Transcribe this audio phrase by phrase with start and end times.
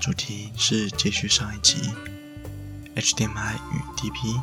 [0.00, 1.90] 主题是接续上一集
[2.96, 4.42] ，HDMI 与 DP。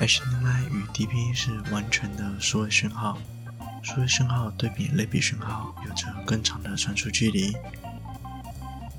[0.00, 3.18] HDMI 与 DP 是完全的数位讯号，
[3.82, 7.54] 数位讯号对比类比讯号有着更长的传输距离，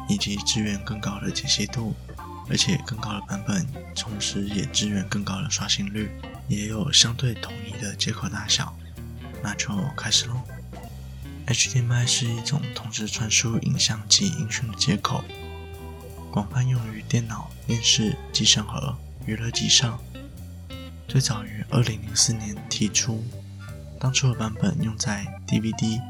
[0.07, 1.95] 以及支援更高的解析度，
[2.49, 3.65] 而且更高的版本，
[3.95, 6.11] 同时也支援更高的刷新率，
[6.47, 8.75] 也有相对统一的接口大小。
[9.43, 10.39] 那就开始喽。
[11.51, 15.21] HDMI 是一种同时传输影像及音讯的接口，
[16.31, 19.99] 广泛用于电脑、电视、机身盒、娱乐机上。
[21.09, 23.21] 最早于2004年提出，
[23.99, 26.01] 当初的版本用在 DVD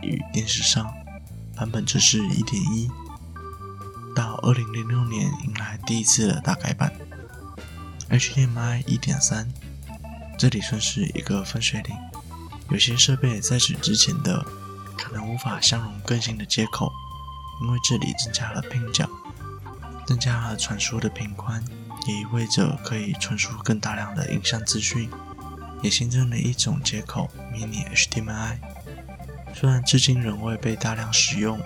[0.00, 0.90] 与电视上，
[1.54, 2.90] 版本则是一点一。
[4.14, 6.90] 到2006年迎来第一次的大改版
[8.08, 9.46] ，HDMI 一点三，
[10.38, 11.94] 这里算是一个分水岭，
[12.70, 14.42] 有些设备在此之前的。
[14.96, 16.92] 可能无法相容更新的接口，
[17.62, 19.08] 因为这里增加了拼角，
[20.06, 21.62] 增加了传输的频宽，
[22.06, 25.10] 也意味着可以传输更大量的影像资讯，
[25.82, 28.58] 也新增了一种接口 Mini HDMI。
[29.54, 31.60] 虽然至今仍未被大量使用，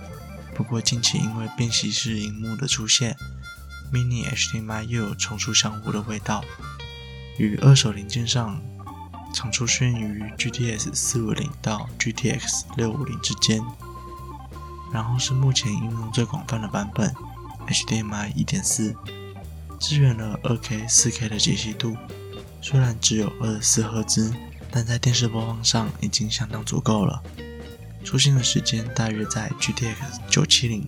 [0.55, 3.17] 不过近期因为便携式荧幕的出现
[3.93, 6.45] ，Mini HDMI 又有重塑相互的味道，
[7.39, 8.61] 与二手零件上。
[9.41, 13.59] 常出现于 GTX 四五零到 GTX 六五零之间，
[14.93, 17.15] 然后是目前应用最广泛的版本
[17.67, 18.95] HDMI 一点四，
[19.79, 21.97] 支援了二 K、四 K 的解析度，
[22.61, 24.31] 虽然只有二十四赫兹，
[24.71, 27.23] 但在电视播放上已经相当足够了。
[28.05, 29.95] 出现的时间大约在 GTX
[30.29, 30.87] 九七零，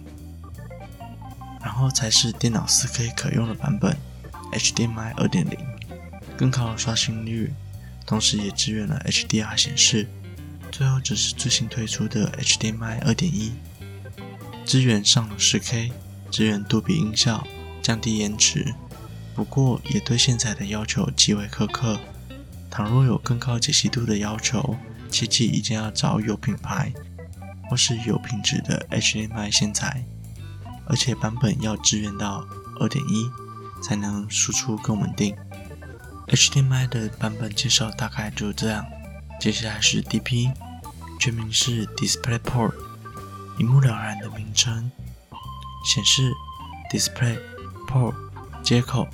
[1.63, 3.97] 然后才是电脑四 K 可用的版本
[4.53, 5.59] HDMI 二点零，
[6.37, 7.51] 更高的刷新率。
[8.13, 10.07] 同时也支援了 HDR 显示，
[10.71, 13.53] 最后则是最新推出的 HDMI 2.1，
[14.67, 15.91] 支援上了 4K，
[16.31, 17.47] 支援杜比音效，
[17.81, 18.75] 降低延迟。
[19.35, 21.99] 不过也对线材的要求极为苛刻，
[22.71, 24.77] 倘若有更高解析度的要求，
[25.11, 26.93] 切记一定要找有品牌
[27.71, 30.05] 或是有品质的 HDMI 线材，
[30.85, 32.47] 而且版本要支援到
[32.79, 35.35] 2.1，才能输出更稳定。
[36.33, 38.87] HDMI 的版本介绍大概就这样，
[39.39, 40.51] 接下来是 DP，
[41.21, 42.73] 全名是 DisplayPort，
[43.59, 44.91] 一目了然的名称，
[45.85, 46.33] 显示
[46.91, 48.15] DisplayPort
[48.65, 49.07] 接口。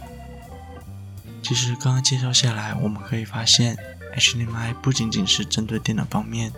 [1.43, 3.77] 其实刚刚介绍下来，我们可以发现
[4.17, 6.53] ，HDMI 不仅仅是针对电脑方面，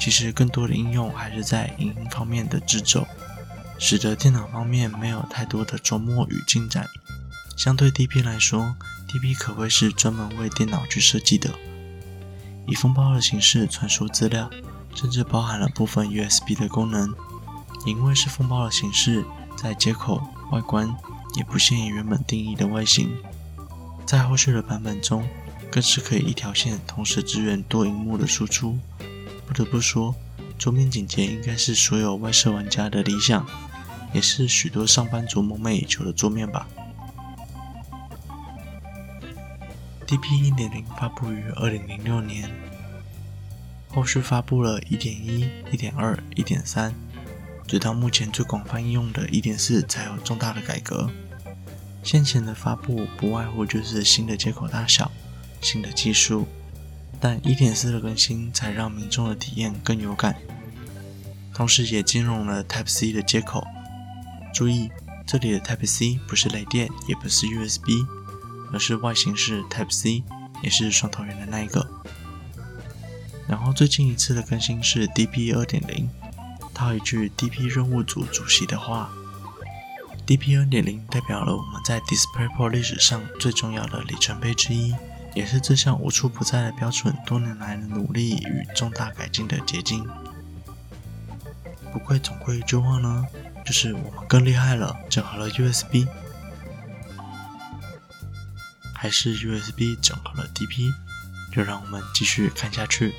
[0.00, 3.06] 其实更多的应用还是在影音方面的制作，
[3.78, 6.88] 使得电脑方面没有太多的琢磨与进展。
[7.56, 8.76] 相对 DP 来说
[9.08, 11.50] ，DP 可谓是专门为电脑去设计的，
[12.66, 14.50] 以封包的形式传输资料，
[14.94, 17.14] 甚至包含了部分 USB 的功能。
[17.86, 19.24] 因为是封包的形式，
[19.56, 20.20] 在接口
[20.50, 20.94] 外观
[21.36, 23.14] 也不限于原本定义的外形。
[24.06, 25.28] 在后续的版本中，
[25.70, 28.78] 更是可以一条线同时支援多荧幕的输出。
[29.46, 30.14] 不得不说，
[30.58, 33.46] 桌面简洁应该是所有外设玩家的理想，
[34.12, 36.66] 也是许多上班族梦寐以求的桌面吧。
[40.06, 42.50] DP 一点零发布于二零零六年，
[43.88, 46.94] 后续发布了一点一、一点二、一点三，
[47.66, 51.10] 直到目前最广泛应用的一点四才有重大的改革。
[52.02, 55.10] 先前的发布不外乎就是新的接口大小、
[55.62, 56.46] 新的技术，
[57.18, 60.36] 但一点四的更新才让民众的体验更有感，
[61.54, 63.66] 同时也兼容了 Type C 的接口。
[64.52, 64.90] 注意，
[65.26, 68.04] 这里的 Type C 不是雷电，也不是 USB。
[68.74, 70.24] 而是外形是 Type C，
[70.60, 71.88] 也是双头圆的那一个。
[73.46, 76.10] 然后最近一次的更新是 DP 二点零，
[76.74, 79.12] 套一句 DP 任务组主席的话
[80.26, 84.92] ，DP 二点零代表了我们在 DisplayPort 历史上最重要的里程碑之一，
[85.34, 90.04] 也是这项无处不在的标准多年来的努力与重大改进的结晶。
[91.92, 93.24] 不过总归一句话呢，
[93.64, 96.08] 就是我们更厉害了，整合了 USB。
[99.04, 100.90] 还是 USB 整合了 DP，
[101.54, 103.12] 就让我们继续看下去。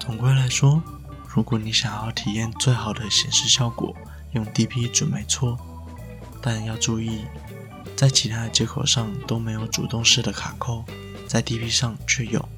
[0.00, 0.82] 总归来说，
[1.28, 3.94] 如果你想要体验最好的显示效果，
[4.32, 5.58] 用 DP 准没错。
[6.40, 7.26] 但要注意，
[7.94, 10.86] 在其他的接口上都没有主动式的卡扣，
[11.28, 12.48] 在 DP 上却有。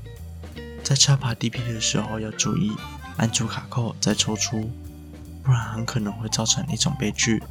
[0.85, 2.71] 在插拔 DP 的时候要注意，
[3.17, 4.71] 按住卡扣再抽出，
[5.43, 7.43] 不然很可能会造成一种悲剧：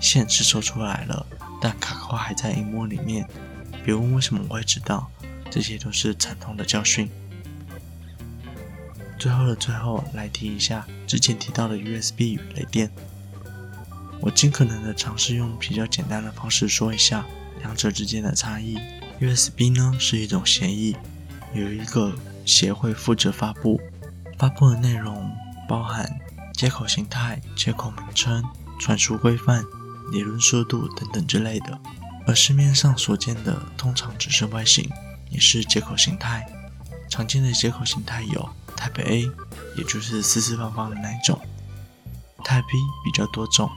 [0.00, 1.26] 线是抽出来了。
[1.66, 3.28] 但卡扣还在荧幕里面，
[3.84, 5.10] 别问为什么我会知道，
[5.50, 7.10] 这些都是惨痛的教训。
[9.18, 12.88] 最后的最后，来提一下之前提到的 USB 与雷电。
[14.20, 17.26] 我尽可能的尝试用比较简单的方式说一下
[17.58, 18.78] 两者之间的差异。
[19.18, 20.94] USB 呢是一种协议，
[21.52, 22.14] 有一个
[22.44, 23.80] 协会负责发布，
[24.38, 25.32] 发布的内容
[25.68, 26.08] 包含
[26.52, 28.44] 接口形态、接口名称、
[28.78, 29.64] 传输规范、
[30.10, 31.78] 理论速度等等之类的。
[32.26, 34.90] 而市面上所见的通常只是外形，
[35.30, 36.44] 也是接口形态。
[37.08, 39.30] 常见的接口形态有 Type A，
[39.76, 41.40] 也就是四四方方的那一种
[42.38, 42.72] ；Type B
[43.04, 43.70] 比较多种。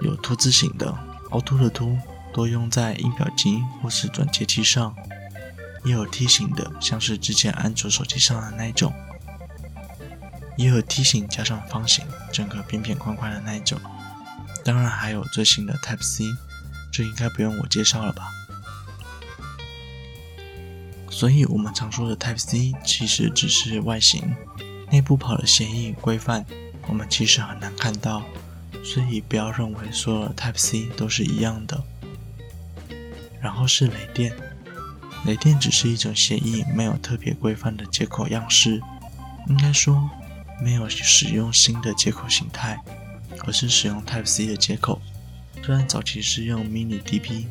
[0.00, 0.92] 有凸字形的，
[1.30, 1.96] 凹凸的凸，
[2.34, 4.92] 多用在印表机或是转接器上；
[5.84, 8.90] 也有梯形的，像是之前安卓手机上的那一种；
[10.56, 13.80] 也有梯形加上方形，整个扁扁宽宽的那一种。
[14.64, 16.24] 当然还有最新的 Type C，
[16.92, 18.30] 这应该不用我介绍了吧？
[21.10, 24.34] 所以我们常说的 Type C 其实只是外形，
[24.90, 26.44] 内部跑的协议规范，
[26.88, 28.22] 我们其实很难看到。
[28.84, 31.84] 所以不要认为所有的 Type C 都是一样的。
[33.40, 34.34] 然后是雷电，
[35.24, 38.80] 雷电只是一种协议，没有特别规范的接口样式，
[39.48, 40.10] 应该说
[40.60, 42.80] 没有使用新的接口形态，
[43.46, 45.00] 而是使用 Type C 的接口。
[45.62, 47.46] 虽然早期是用 Mini DP，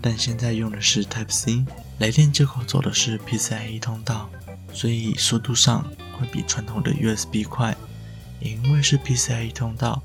[0.00, 1.64] 但现在用的是 Type C。
[1.98, 4.30] 雷电接口走的是 PCIe 通道，
[4.72, 5.84] 所以速度上
[6.18, 7.76] 会比传统的 USB 快。
[8.40, 10.02] 也因为是 PCIe 通道。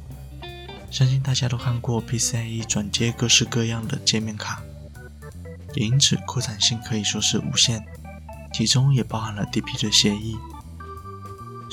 [0.92, 4.62] 相信大家都看过 PCIe 转接各式各样的界面卡，
[5.74, 7.86] 也因此扩展性可以说是无限，
[8.54, 10.38] 其中也包含了 DP 的协议，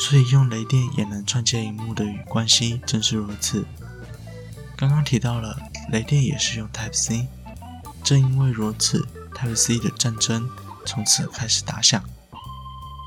[0.03, 3.65] 所以用雷电也能创建荧幕的与关系正是如此。
[4.77, 5.57] 刚刚提到了
[5.93, 7.29] 雷电也是用 Type C，
[8.03, 10.51] 正因为如此，Type C 的战争
[10.85, 12.03] 从此开始打响。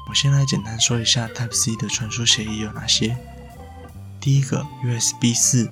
[0.08, 3.18] 我先来简单说一下 Type C 的传输协议有哪些，
[4.22, 5.70] 第一个 USB 四。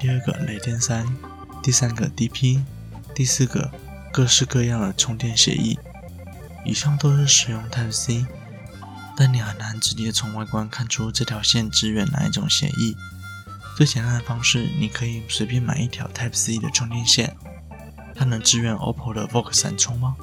[0.00, 1.06] 第二个雷电三，
[1.62, 2.64] 第三个 DP，
[3.14, 3.70] 第四个
[4.12, 5.78] 各式各样的充电协议，
[6.64, 8.26] 以上都是使用 Type C，
[9.16, 12.96] 但你很难直接从外观看出这条线支援哪一种协议。
[13.76, 17.36] 最简单的方式，你可以随便买一条 Type C 的充电线，
[18.14, 20.16] 它能支援 OPPO 的 VOOC 闪充吗？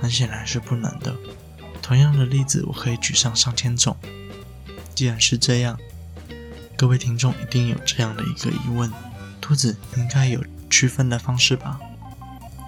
[0.00, 1.14] 很显然是不能的。
[1.82, 3.96] 同样的例子，我可以举上上千种。
[4.94, 5.78] 既然是这样。
[6.76, 8.92] 各位听众一定有这样的一个疑问：
[9.40, 11.78] 兔子应该有区分的方式吧？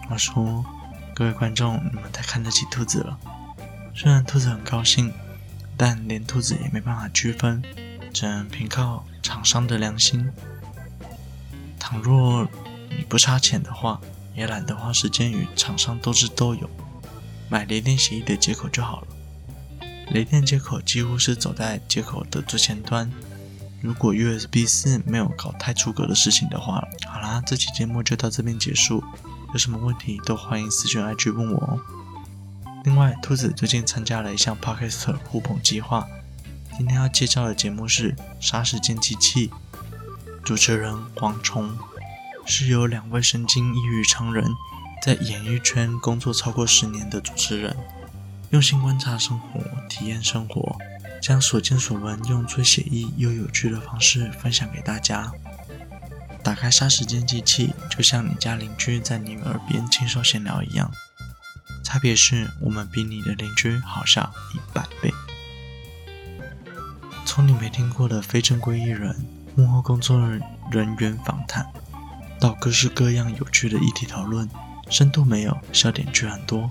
[0.09, 0.65] 我说，
[1.13, 3.19] 各位观众，你们太看得起兔子了。
[3.99, 5.11] 虽然兔子很高兴，
[5.75, 7.63] 但连兔子也没办法区分，
[8.13, 10.31] 只能凭靠厂商的良心。
[11.79, 12.47] 倘若
[12.91, 13.99] 你不差钱的话，
[14.35, 16.69] 也懒得花时间与厂商斗智斗勇，
[17.49, 19.07] 买雷电协议的接口就好了。
[20.11, 23.11] 雷电接口几乎是走在接口的最前端。
[23.81, 29.03] 如果 USB 四没有搞太出格的事情的话，好啦，这期节目就到这边结束。
[29.55, 31.81] 有什么问题都欢迎私信 IG 问我哦。
[32.87, 36.07] 另外，兔子最近参加了一项 Podcast 互捧计划，
[36.79, 39.49] 今天要介绍的节目是《杀时间机器》，
[40.45, 41.77] 主持人黄虫
[42.47, 44.49] 是由两位神经异于常人，
[45.03, 47.77] 在演艺圈工作超过十年的主持人，
[48.51, 50.79] 用心观察生活，体验生活。
[51.21, 55.33] 将所见所闻用最写意又有趣的方式分享给大家。
[56.45, 60.89] 打开杀时间机器，就像你家邻居在你耳边轻声闲聊一样，
[61.87, 65.15] 差别是我们比你的邻居好笑一百倍。
[67.25, 69.15] 从你没听过的非正规艺人、
[69.55, 70.19] 幕后工作
[70.73, 71.65] 人员访谈，
[72.41, 74.51] 到各式各样有趣的议题讨论，
[74.91, 76.69] 深度没有，笑点却很多。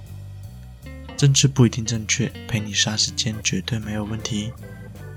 [1.15, 4.51] 政治不一定正确，陪你杀时间绝对没有问题。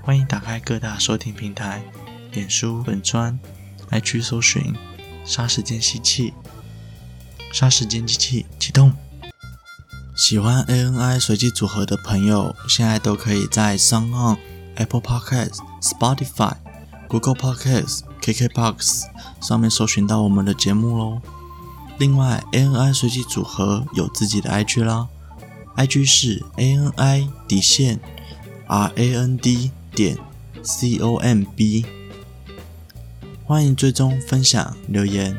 [0.01, 1.83] 欢迎打开各大收听平台，
[2.31, 3.37] 脸书本专
[3.91, 4.73] ，IG 搜寻
[5.27, 6.33] “杀时间机器”，
[7.51, 8.95] 杀时间机器启动。
[10.19, 14.37] 喜欢 ANI 随机组合的朋友，现在都可以在 SoundOn、
[14.75, 16.55] Apple Podcasts、Spotify、
[17.07, 19.05] Google Podcasts、KKBox
[19.41, 21.21] 上面搜寻到我们的节目喽。
[21.97, 25.07] 另外，ANI 随机组合有自己的 IG 啦。
[25.77, 28.01] IG 是 A N I 底线
[28.67, 30.17] R A N D 点
[30.61, 31.85] C O M B，
[33.45, 35.33] 欢迎追踪、分享、留言。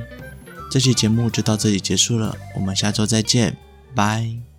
[0.70, 3.58] 这期节目就到这里结束了，我们下周再见，
[3.94, 4.49] 拜。